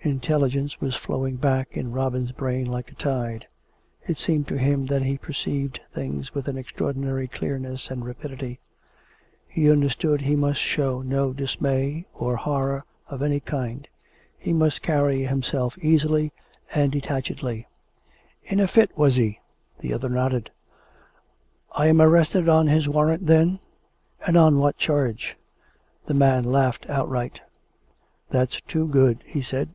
[0.00, 3.46] Intelligence was flowing back in Robin's brain like a tide.
[4.06, 8.60] It seemed to him that he perceived things with an extraordinary clearness and rapidity.
[9.48, 13.86] He understood he must show no dismay or horror of any kind;
[14.46, 16.32] lie must carry himself easily
[16.72, 17.66] and detachedly."
[18.50, 19.40] In a fit, was he?"
[19.80, 20.50] The other nodded."
[21.72, 23.58] I am arrested on his warrant, then.^
[24.26, 25.36] And on what charge
[26.06, 27.42] .''"The man laughed outright."
[28.30, 29.70] That's too good," he said.